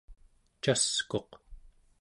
[0.63, 1.31] caskuq